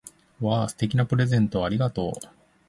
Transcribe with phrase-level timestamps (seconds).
[0.41, 0.67] わぁ！
[0.67, 2.27] 素敵なプレゼントをありがとう！